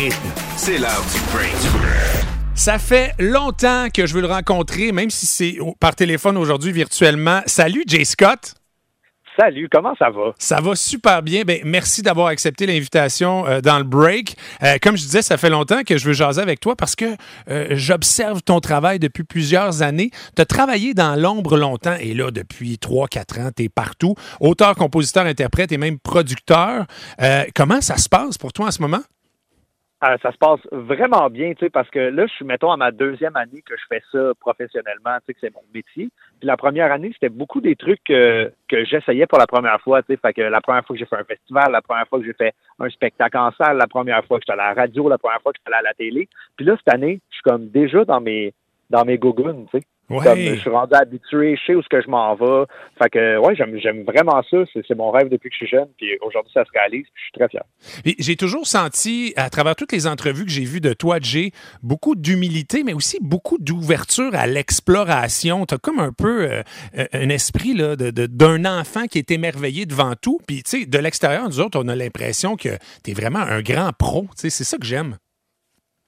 rythme, 0.00 0.28
c'est 0.56 0.78
l'heure 0.78 1.04
du 1.12 1.20
break. 1.34 1.52
Ça 2.54 2.78
fait 2.78 3.12
longtemps 3.18 3.88
que 3.92 4.06
je 4.06 4.14
veux 4.14 4.22
le 4.22 4.28
rencontrer, 4.28 4.92
même 4.92 5.10
si 5.10 5.26
c'est 5.26 5.58
par 5.78 5.94
téléphone 5.94 6.38
aujourd'hui 6.38 6.72
virtuellement. 6.72 7.40
Salut 7.44 7.84
Jay 7.86 8.04
Scott. 8.04 8.54
Salut, 9.38 9.68
comment 9.70 9.94
ça 9.98 10.10
va? 10.10 10.32
Ça 10.38 10.60
va 10.60 10.74
super 10.74 11.22
bien. 11.22 11.42
Ben, 11.42 11.60
merci 11.64 12.00
d'avoir 12.02 12.28
accepté 12.28 12.66
l'invitation 12.66 13.46
euh, 13.46 13.60
dans 13.60 13.78
le 13.78 13.84
break. 13.84 14.36
Euh, 14.62 14.76
comme 14.82 14.96
je 14.96 15.02
disais, 15.02 15.22
ça 15.22 15.36
fait 15.36 15.50
longtemps 15.50 15.82
que 15.82 15.98
je 15.98 16.06
veux 16.06 16.12
jaser 16.14 16.40
avec 16.40 16.60
toi 16.60 16.76
parce 16.76 16.96
que 16.96 17.16
euh, 17.48 17.68
j'observe 17.70 18.42
ton 18.42 18.60
travail 18.60 18.98
depuis 18.98 19.24
plusieurs 19.24 19.82
années. 19.82 20.10
Tu 20.34 20.42
as 20.42 20.46
travaillé 20.46 20.94
dans 20.94 21.14
l'ombre 21.14 21.56
longtemps 21.58 21.96
et 22.00 22.14
là, 22.14 22.30
depuis 22.30 22.78
3-4 22.82 23.40
ans, 23.40 23.50
tu 23.54 23.64
es 23.64 23.68
partout. 23.68 24.14
Auteur, 24.40 24.74
compositeur, 24.76 25.26
interprète 25.26 25.72
et 25.72 25.78
même 25.78 25.98
producteur. 25.98 26.86
comment 27.54 27.82
ça 27.82 27.98
se 27.98 28.08
passe 28.08 28.38
pour 28.38 28.52
toi 28.52 28.68
en 28.68 28.70
ce 28.70 28.80
moment? 28.80 29.00
Euh, 30.02 30.16
ça 30.22 30.32
se 30.32 30.38
passe 30.38 30.60
vraiment 30.72 31.28
bien, 31.28 31.52
tu 31.52 31.66
sais, 31.66 31.70
parce 31.70 31.90
que 31.90 31.98
là, 31.98 32.26
je 32.26 32.32
suis, 32.32 32.44
mettons, 32.44 32.70
à 32.70 32.78
ma 32.78 32.90
deuxième 32.90 33.36
année 33.36 33.60
que 33.60 33.76
je 33.76 33.84
fais 33.86 34.02
ça 34.10 34.32
professionnellement, 34.40 35.16
tu 35.18 35.26
sais, 35.26 35.34
que 35.34 35.40
c'est 35.42 35.54
mon 35.54 35.62
métier. 35.74 36.08
Puis 36.38 36.46
la 36.46 36.56
première 36.56 36.90
année, 36.90 37.10
c'était 37.12 37.28
beaucoup 37.28 37.60
des 37.60 37.76
trucs 37.76 38.02
que 38.04 38.50
j'essayais 38.70 39.26
pour 39.26 39.38
la 39.38 39.46
première 39.46 39.78
fois, 39.82 40.02
tu 40.02 40.14
sais. 40.14 40.16
Fait 40.16 40.32
que 40.32 40.40
la 40.40 40.62
première 40.62 40.86
fois 40.86 40.94
que 40.96 41.00
j'ai 41.00 41.06
fait 41.06 41.16
un 41.16 41.24
festival, 41.24 41.70
la 41.70 41.82
première 41.82 42.08
fois 42.08 42.18
que 42.18 42.24
j'ai 42.24 42.32
fait 42.32 42.54
un 42.78 42.88
spectacle 42.88 43.36
en 43.36 43.50
salle, 43.52 43.76
la 43.76 43.88
première 43.88 44.24
fois 44.24 44.38
que 44.38 44.44
j'étais 44.46 44.58
à 44.58 44.68
la 44.68 44.72
radio, 44.72 45.06
la 45.06 45.18
première 45.18 45.42
fois 45.42 45.52
que 45.52 45.58
j'étais 45.62 45.76
à 45.76 45.82
la 45.82 45.92
télé. 45.92 46.28
Puis 46.56 46.64
là, 46.64 46.76
cette 46.78 46.94
année, 46.94 47.20
je 47.28 47.34
suis 47.34 47.42
comme 47.42 47.68
déjà 47.68 48.04
dans 48.06 48.22
mes 48.22 48.54
dans 48.88 49.04
mes 49.04 49.18
gougounes, 49.18 49.66
tu 49.70 49.78
sais. 49.78 49.84
Comme 50.18 50.38
je 50.38 50.54
suis 50.56 50.70
rendu 50.70 50.94
habitué, 50.94 51.56
je 51.56 51.66
sais 51.66 51.74
où 51.74 51.82
ce 51.82 51.88
que 51.88 52.02
je 52.02 52.08
m'en 52.08 52.34
vais. 52.34 52.64
Fait 53.00 53.10
que 53.10 53.38
ouais, 53.38 53.54
j'aime 53.54 54.02
vraiment 54.02 54.42
ça. 54.50 54.58
C'est 54.74 54.96
mon 54.96 55.10
rêve 55.10 55.28
depuis 55.28 55.50
que 55.50 55.54
je 55.54 55.64
suis 55.64 55.68
jeune. 55.68 55.88
Puis 55.96 56.18
aujourd'hui, 56.20 56.52
ça 56.52 56.64
se 56.64 56.70
réalise. 56.72 57.06
je 57.14 57.22
suis 57.22 57.32
très 57.32 57.48
fier. 57.48 57.62
J'ai 58.18 58.36
toujours 58.36 58.66
senti, 58.66 59.32
à 59.36 59.50
travers 59.50 59.76
toutes 59.76 59.92
les 59.92 60.06
entrevues 60.06 60.44
que 60.44 60.50
j'ai 60.50 60.64
vues 60.64 60.80
de 60.80 60.92
toi, 60.92 61.18
Jay, 61.20 61.52
beaucoup 61.82 62.16
d'humilité, 62.16 62.82
mais 62.84 62.92
aussi 62.92 63.18
beaucoup 63.20 63.58
d'ouverture 63.58 64.34
à 64.34 64.46
l'exploration. 64.46 65.64
Tu 65.66 65.74
as 65.74 65.78
comme 65.78 66.00
un 66.00 66.12
peu 66.12 66.50
euh, 66.50 66.62
un 67.12 67.28
esprit 67.28 67.74
d'un 67.74 67.94
de, 67.96 68.68
enfant 68.68 69.06
qui 69.06 69.18
est 69.18 69.30
émerveillé 69.30 69.86
devant 69.86 70.14
tout. 70.20 70.40
Puis, 70.46 70.62
tu 70.62 70.80
sais, 70.80 70.86
de 70.86 70.98
l'extérieur, 70.98 71.44
nous 71.46 71.60
autres, 71.60 71.80
on 71.82 71.88
a 71.88 71.94
l'impression 71.94 72.56
que 72.56 72.70
tu 73.04 73.12
es 73.12 73.14
vraiment 73.14 73.40
un 73.40 73.62
grand 73.62 73.92
pro. 73.96 74.26
C'est 74.34 74.50
ça 74.50 74.76
que 74.76 74.86
j'aime. 74.86 75.16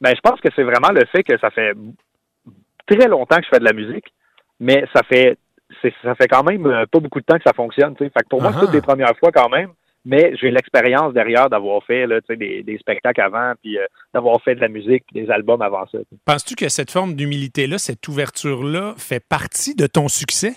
Ben, 0.00 0.12
je 0.14 0.20
pense 0.20 0.40
que 0.40 0.48
c'est 0.54 0.64
vraiment 0.64 0.90
le 0.92 1.04
fait 1.06 1.22
que 1.22 1.38
ça 1.38 1.50
fait 1.50 1.72
très 2.86 3.08
longtemps 3.08 3.36
que 3.36 3.44
je 3.44 3.48
fais 3.48 3.58
de 3.58 3.64
la 3.64 3.72
musique, 3.72 4.06
mais 4.60 4.84
ça 4.94 5.02
fait 5.02 5.38
ça 6.02 6.14
fait 6.14 6.28
quand 6.28 6.44
même 6.44 6.66
euh, 6.66 6.86
pas 6.86 7.00
beaucoup 7.00 7.20
de 7.20 7.24
temps 7.24 7.36
que 7.36 7.42
ça 7.44 7.52
fonctionne. 7.52 7.96
Fait 7.96 8.08
que 8.08 8.28
pour 8.28 8.40
moi, 8.40 8.52
c'est 8.52 8.60
toutes 8.60 8.70
des 8.70 8.80
premières 8.80 9.16
fois 9.18 9.32
quand 9.32 9.48
même, 9.48 9.70
mais 10.04 10.36
j'ai 10.36 10.50
l'expérience 10.50 11.12
derrière 11.14 11.48
d'avoir 11.48 11.82
fait 11.84 12.06
là, 12.06 12.20
des, 12.28 12.62
des 12.62 12.78
spectacles 12.78 13.20
avant, 13.20 13.54
puis 13.62 13.78
euh, 13.78 13.86
d'avoir 14.12 14.40
fait 14.42 14.54
de 14.54 14.60
la 14.60 14.68
musique, 14.68 15.04
des 15.12 15.30
albums 15.30 15.62
avant 15.62 15.86
ça. 15.86 15.98
Penses-tu 16.24 16.54
que 16.54 16.68
cette 16.68 16.90
forme 16.90 17.14
d'humilité-là, 17.14 17.78
cette 17.78 18.06
ouverture-là, 18.06 18.94
fait 18.98 19.24
partie 19.26 19.74
de 19.74 19.86
ton 19.86 20.08
succès? 20.08 20.52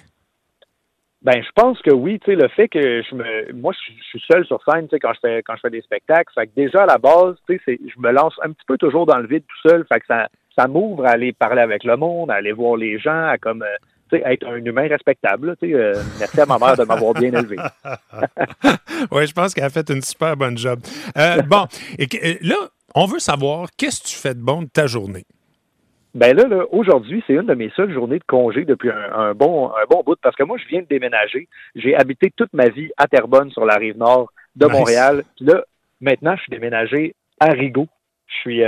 Ben, 1.23 1.41
je 1.43 1.49
pense 1.55 1.81
que 1.81 1.91
oui, 1.91 2.19
tu 2.19 2.31
sais, 2.31 2.35
le 2.35 2.47
fait 2.49 2.67
que 2.67 3.01
je 3.01 3.15
me, 3.15 3.53
moi, 3.53 3.73
je, 3.73 3.93
suis 4.03 4.23
seul 4.31 4.45
sur 4.45 4.61
scène, 4.63 4.87
tu 4.87 4.91
sais, 4.91 4.99
quand 4.99 5.13
je 5.13 5.19
fais, 5.19 5.41
quand 5.41 5.55
je 5.55 5.61
fais 5.61 5.69
des 5.69 5.81
spectacles, 5.81 6.31
fait 6.33 6.47
que 6.47 6.51
déjà 6.55 6.83
à 6.83 6.85
la 6.85 6.99
base, 6.99 7.35
tu 7.49 7.59
sais, 7.65 7.79
je 7.81 7.99
me 7.99 8.11
lance 8.11 8.35
un 8.43 8.51
petit 8.51 8.65
peu 8.67 8.77
toujours 8.77 9.05
dans 9.05 9.17
le 9.17 9.27
vide 9.27 9.43
tout 9.47 9.69
seul, 9.69 9.85
fait 9.91 9.99
que 9.99 10.05
ça, 10.05 10.27
ça 10.57 10.67
m'ouvre 10.67 11.05
à 11.05 11.11
aller 11.11 11.33
parler 11.33 11.61
avec 11.61 11.83
le 11.83 11.95
monde, 11.97 12.31
à 12.31 12.35
aller 12.35 12.51
voir 12.51 12.77
les 12.77 12.99
gens, 12.99 13.27
à 13.27 13.37
comme 13.37 13.63
euh, 13.63 14.17
être 14.25 14.47
un 14.47 14.57
humain 14.57 14.87
respectable. 14.87 15.55
Euh, 15.63 15.93
merci 16.19 16.41
à 16.41 16.45
ma 16.45 16.57
mère 16.57 16.75
de 16.75 16.83
m'avoir 16.83 17.13
bien 17.13 17.31
élevé. 17.31 17.57
oui, 19.11 19.27
je 19.27 19.33
pense 19.33 19.53
qu'elle 19.53 19.65
a 19.65 19.69
fait 19.69 19.89
une 19.89 20.01
super 20.01 20.35
bonne 20.35 20.57
job. 20.57 20.79
Euh, 21.17 21.41
bon, 21.43 21.65
et, 21.99 22.07
là, 22.41 22.55
on 22.95 23.05
veut 23.05 23.19
savoir 23.19 23.67
qu'est-ce 23.77 24.01
que 24.01 24.07
tu 24.07 24.15
fais 24.15 24.33
de 24.33 24.39
bon 24.39 24.63
de 24.63 24.67
ta 24.67 24.87
journée? 24.87 25.25
Ben 26.15 26.35
là, 26.35 26.45
aujourd'hui, 26.71 27.23
c'est 27.27 27.33
une 27.33 27.45
de 27.45 27.53
mes 27.53 27.69
seules 27.75 27.93
journées 27.93 28.17
de 28.17 28.23
congé 28.25 28.65
depuis 28.65 28.89
un, 28.89 29.35
bon, 29.35 29.67
un 29.67 29.85
bon 29.87 30.01
bout, 30.03 30.17
parce 30.19 30.35
que 30.35 30.43
moi, 30.43 30.57
je 30.57 30.67
viens 30.67 30.81
de 30.81 30.87
déménager. 30.87 31.47
J'ai 31.75 31.95
habité 31.95 32.33
toute 32.35 32.51
ma 32.53 32.69
vie 32.69 32.89
à 32.97 33.07
Terrebonne, 33.07 33.51
sur 33.51 33.65
la 33.65 33.75
rive 33.75 33.97
nord 33.97 34.31
de 34.55 34.65
Montréal. 34.65 35.23
Puis 35.35 35.45
là, 35.45 35.63
maintenant, 36.01 36.35
je 36.35 36.41
suis 36.41 36.49
déménagé 36.49 37.13
à 37.39 37.49
Rigaud. 37.49 37.87
Je 38.25 38.33
suis, 38.35 38.63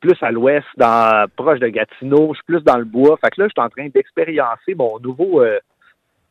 plus 0.00 0.16
à 0.22 0.30
l'ouest, 0.30 0.66
dans 0.76 1.26
proche 1.36 1.60
de 1.60 1.68
Gatineau, 1.68 2.32
je 2.32 2.36
suis 2.36 2.44
plus 2.46 2.62
dans 2.62 2.78
le 2.78 2.84
bois. 2.84 3.18
Fait 3.22 3.30
que 3.30 3.40
là, 3.40 3.48
je 3.48 3.52
suis 3.56 3.66
en 3.66 3.70
train 3.70 3.88
d'expériencer 3.88 4.74
mon 4.74 4.98
nouveau 4.98 5.42
euh, 5.42 5.58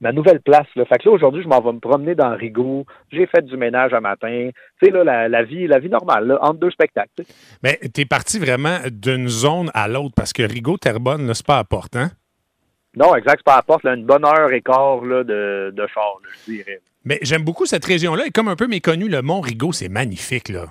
ma 0.01 0.11
nouvelle 0.11 0.41
place. 0.41 0.67
Là. 0.75 0.85
Fait 0.85 0.97
que 0.97 1.09
là, 1.09 1.15
aujourd'hui, 1.15 1.43
je 1.43 1.47
m'en 1.47 1.61
vais 1.61 1.73
me 1.73 1.79
promener 1.79 2.15
dans 2.15 2.35
Rigaud. 2.35 2.85
J'ai 3.11 3.25
fait 3.27 3.41
du 3.41 3.57
ménage 3.57 3.93
un 3.93 4.01
matin. 4.01 4.49
Tu 4.81 4.87
sais, 4.87 4.91
là, 4.91 5.27
la, 5.27 5.43
vie, 5.43 5.67
la 5.67 5.79
vie 5.79 5.89
normale, 5.89 6.27
là, 6.27 6.37
entre 6.41 6.59
deux 6.59 6.71
spectacles. 6.71 7.23
Mais 7.63 7.79
tu 7.93 8.01
es 8.01 8.05
parti 8.05 8.39
vraiment 8.39 8.77
d'une 8.91 9.27
zone 9.27 9.71
à 9.73 9.87
l'autre 9.87 10.13
parce 10.15 10.33
que 10.33 10.43
Rigaud-Terrebonne, 10.43 11.33
c'est 11.33 11.45
pas 11.45 11.59
à 11.59 11.63
porte, 11.63 11.95
hein? 11.95 12.11
Non, 12.97 13.13
exact, 13.15 13.39
c'est 13.39 13.45
pas 13.45 13.57
à 13.57 13.61
porte. 13.61 13.83
Là, 13.83 13.93
une 13.95 14.05
bonne 14.05 14.25
heure 14.25 14.51
et 14.51 14.61
quart 14.61 15.03
là, 15.03 15.23
de, 15.23 15.73
de 15.75 15.87
char, 15.93 16.17
je 16.23 16.53
dirais. 16.53 16.79
Mais 17.03 17.19
j'aime 17.21 17.43
beaucoup 17.43 17.65
cette 17.65 17.85
région-là. 17.85 18.25
Et 18.27 18.31
comme 18.31 18.47
un 18.47 18.55
peu 18.55 18.67
méconnu, 18.67 19.09
le 19.09 19.21
Mont 19.21 19.41
Rigaud, 19.41 19.73
c'est 19.73 19.89
magnifique, 19.89 20.49
là. 20.49 20.67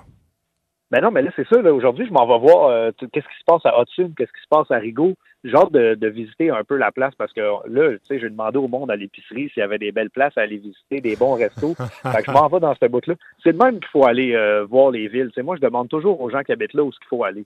Ben 0.91 1.01
non, 1.01 1.09
mais 1.11 1.23
là, 1.23 1.31
c'est 1.35 1.47
ça. 1.47 1.59
Aujourd'hui, 1.73 2.05
je 2.07 2.13
m'en 2.13 2.27
vais 2.27 2.37
voir 2.37 2.69
euh, 2.69 2.91
qu'est-ce 2.99 3.25
qui 3.25 3.39
se 3.39 3.45
passe 3.45 3.65
à 3.65 3.81
Hudson, 3.81 4.11
qu'est-ce 4.15 4.31
qui 4.31 4.41
se 4.41 4.47
passe 4.49 4.69
à 4.69 4.77
Rigaud. 4.77 5.15
J'ai 5.43 5.55
hâte 5.55 5.71
de, 5.71 6.07
visiter 6.07 6.49
un 6.49 6.63
peu 6.63 6.75
la 6.75 6.91
place 6.91 7.13
parce 7.15 7.33
que 7.33 7.41
là, 7.41 7.91
tu 7.91 7.99
sais, 8.07 8.19
j'ai 8.19 8.29
demandé 8.29 8.57
au 8.57 8.67
monde 8.67 8.89
à 8.89 8.95
l'épicerie 8.95 9.49
s'il 9.49 9.61
y 9.61 9.63
avait 9.63 9.77
des 9.77 9.91
belles 9.91 10.09
places 10.09 10.37
à 10.37 10.41
aller 10.41 10.57
visiter, 10.57 11.01
des 11.01 11.15
bons 11.15 11.33
restos. 11.33 11.75
fait 12.03 12.23
que 12.23 12.25
je 12.25 12.31
m'en 12.31 12.47
vais 12.47 12.59
dans 12.59 12.73
ce 12.73 12.87
bout-là. 12.87 13.15
C'est 13.43 13.53
de 13.53 13.63
même 13.63 13.79
qu'il 13.79 13.89
faut 13.89 14.05
aller 14.05 14.35
euh, 14.35 14.65
voir 14.65 14.91
les 14.91 15.07
villes. 15.07 15.31
sais, 15.35 15.43
moi, 15.43 15.55
je 15.55 15.61
demande 15.61 15.89
toujours 15.89 16.19
aux 16.21 16.29
gens 16.29 16.41
qui 16.41 16.51
habitent 16.51 16.73
là 16.73 16.83
où 16.83 16.89
il 16.89 17.07
faut 17.07 17.23
aller. 17.23 17.45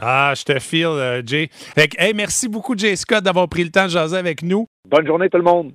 Ah, 0.00 0.32
je 0.36 0.44
te 0.44 0.58
file, 0.58 0.86
euh, 0.86 1.22
Jay. 1.24 1.48
Fait 1.50 1.90
hey, 1.98 2.14
merci 2.14 2.48
beaucoup, 2.48 2.76
Jay 2.76 2.96
Scott, 2.96 3.22
d'avoir 3.22 3.48
pris 3.48 3.62
le 3.62 3.70
temps 3.70 3.84
de 3.84 3.90
jaser 3.90 4.16
avec 4.16 4.42
nous. 4.42 4.66
Bonne 4.88 5.06
journée, 5.06 5.28
tout 5.28 5.38
le 5.38 5.44
monde. 5.44 5.72